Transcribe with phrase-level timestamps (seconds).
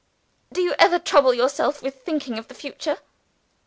[0.51, 2.97] Do you ever trouble yourself with thinking of the future?"